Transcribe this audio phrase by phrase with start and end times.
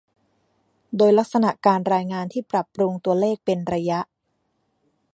[0.97, 3.99] โดยลักษณะการรายงานที่ปรับปรุงตัวเลขเป็นระยะ